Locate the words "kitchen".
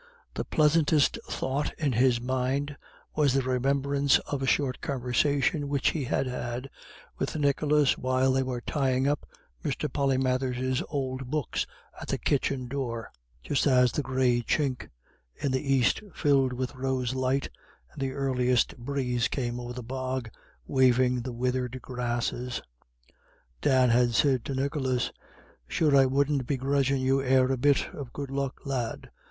12.17-12.67